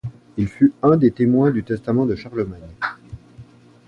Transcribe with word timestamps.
Il 0.35 0.47
fut 0.47 0.73
un 0.81 0.97
des 0.97 1.11
témoins 1.11 1.51
du 1.51 1.63
testament 1.63 2.07
de 2.07 2.15
Charlemagne. 2.15 2.73